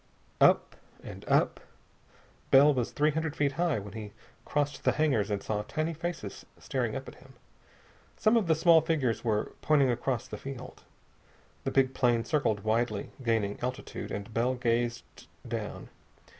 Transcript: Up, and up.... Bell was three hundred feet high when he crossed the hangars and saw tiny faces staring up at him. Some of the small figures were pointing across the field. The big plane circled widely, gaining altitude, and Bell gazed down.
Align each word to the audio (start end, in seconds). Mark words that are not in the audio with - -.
Up, 0.49 0.75
and 1.03 1.23
up.... 1.27 1.59
Bell 2.49 2.73
was 2.73 2.89
three 2.89 3.11
hundred 3.11 3.35
feet 3.35 3.51
high 3.51 3.77
when 3.77 3.93
he 3.93 4.13
crossed 4.45 4.83
the 4.83 4.93
hangars 4.93 5.29
and 5.29 5.43
saw 5.43 5.61
tiny 5.61 5.93
faces 5.93 6.43
staring 6.57 6.95
up 6.95 7.07
at 7.07 7.13
him. 7.21 7.33
Some 8.17 8.35
of 8.35 8.47
the 8.47 8.55
small 8.55 8.81
figures 8.81 9.23
were 9.23 9.51
pointing 9.61 9.91
across 9.91 10.27
the 10.27 10.39
field. 10.39 10.81
The 11.65 11.69
big 11.71 11.93
plane 11.93 12.25
circled 12.25 12.61
widely, 12.63 13.11
gaining 13.21 13.59
altitude, 13.61 14.09
and 14.09 14.33
Bell 14.33 14.55
gazed 14.55 15.27
down. 15.47 15.89